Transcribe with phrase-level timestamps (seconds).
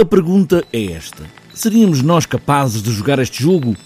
[0.00, 3.76] A pergunta é esta: seríamos nós capazes de jogar este jogo?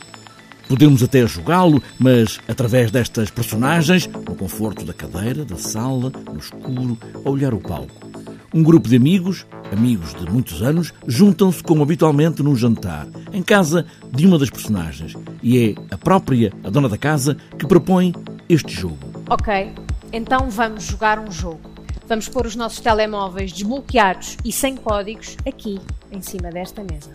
[0.68, 6.96] Podemos até jogá-lo, mas através destas personagens, no conforto da cadeira, da sala, no escuro,
[7.24, 8.08] a olhar o palco.
[8.54, 13.84] Um grupo de amigos, amigos de muitos anos, juntam-se como habitualmente num jantar, em casa
[14.12, 15.14] de uma das personagens.
[15.42, 18.14] E é a própria, a dona da casa, que propõe
[18.48, 18.98] este jogo.
[19.28, 19.72] Ok,
[20.12, 21.74] então vamos jogar um jogo.
[22.06, 25.80] Vamos pôr os nossos telemóveis desbloqueados e sem códigos aqui,
[26.14, 27.10] em cima desta mesa.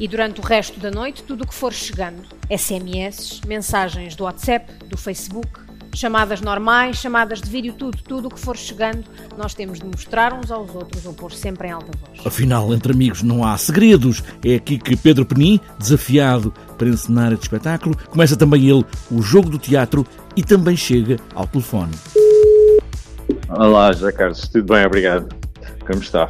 [0.00, 2.22] E durante o resto da noite, tudo o que for chegando:
[2.56, 5.48] SMS, mensagens do WhatsApp, do Facebook,
[5.92, 9.04] chamadas normais, chamadas de vídeo, tudo, tudo o que for chegando,
[9.36, 12.24] nós temos de mostrar uns aos outros ou pôr sempre em alta voz.
[12.24, 14.22] Afinal, entre amigos não há segredos.
[14.44, 19.50] É aqui que Pedro Penin, desafiado para encenar este espetáculo, começa também ele o jogo
[19.50, 20.06] do teatro
[20.36, 21.92] e também chega ao telefone.
[23.48, 24.86] Olá, José Carlos, tudo bem?
[24.86, 25.47] Obrigado.
[25.88, 26.28] Como está?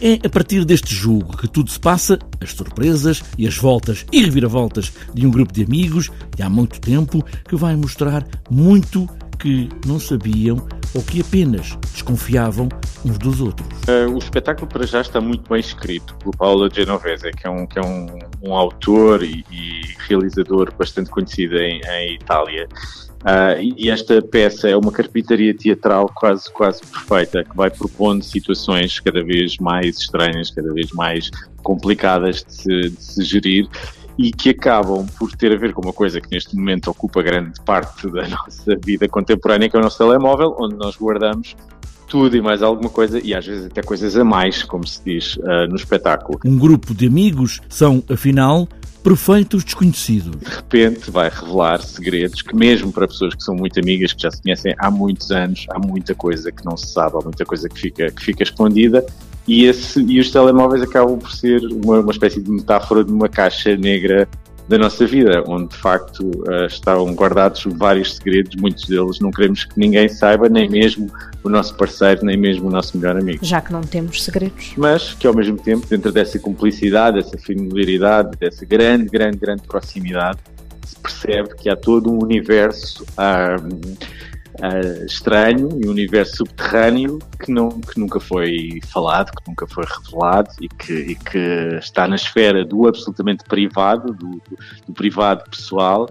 [0.00, 4.22] É a partir deste jogo que tudo se passa, as surpresas e as voltas e
[4.22, 9.08] reviravoltas de um grupo de amigos de há muito tempo que vai mostrar muito
[9.38, 12.68] que não sabiam ou que apenas desconfiavam
[13.04, 13.68] uns dos outros.
[13.82, 17.66] Uh, o espetáculo para já está muito bem escrito por Paolo Genovese, que é um,
[17.66, 18.06] que é um,
[18.42, 22.68] um autor e, e, realizador bastante conhecido em, em Itália.
[23.18, 29.00] Uh, e esta peça é uma carpintaria teatral quase, quase perfeita, que vai propondo situações
[29.00, 31.30] cada vez mais estranhas, cada vez mais
[31.62, 33.68] complicadas de se, de se gerir
[34.18, 37.60] e que acabam por ter a ver com uma coisa que neste momento ocupa grande
[37.64, 41.54] parte da nossa vida contemporânea, que é o nosso telemóvel, onde nós guardamos
[42.08, 45.36] tudo e mais alguma coisa, e às vezes até coisas a mais, como se diz
[45.36, 46.40] uh, no espetáculo.
[46.44, 48.66] Um grupo de amigos são, afinal,
[49.04, 50.40] perfeitos desconhecidos.
[50.40, 54.30] De repente vai revelar segredos que, mesmo para pessoas que são muito amigas, que já
[54.30, 57.68] se conhecem há muitos anos, há muita coisa que não se sabe, há muita coisa
[57.68, 59.04] que fica, que fica escondida.
[59.48, 63.28] E, esse, e os telemóveis acabam por ser uma, uma espécie de metáfora de uma
[63.28, 64.28] caixa negra
[64.68, 69.64] da nossa vida, onde de facto uh, estão guardados vários segredos, muitos deles não queremos
[69.64, 71.10] que ninguém saiba, nem mesmo
[71.42, 73.42] o nosso parceiro, nem mesmo o nosso melhor amigo.
[73.42, 74.74] Já que não temos segredos.
[74.76, 80.38] Mas que ao mesmo tempo, dentro dessa cumplicidade, dessa familiaridade, dessa grande, grande, grande proximidade,
[80.84, 83.04] se percebe que há todo um universo.
[83.04, 83.96] Uh,
[84.58, 89.84] uh, estranho e um universo subterrâneo que, não, que nunca foi falado, que nunca foi
[89.84, 91.38] revelado e que, e que
[91.78, 96.08] está na esfera do absolutamente privado, do, do, do privado pessoal.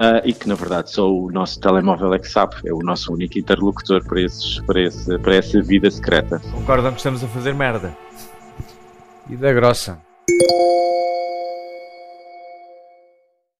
[0.00, 3.12] Uh, e que na verdade só o nosso telemóvel é que sabe, é o nosso
[3.12, 6.40] único interlocutor para, esses, para, esse, para essa vida secreta.
[6.52, 7.96] Concordam que estamos a fazer merda.
[9.28, 9.98] E da grossa.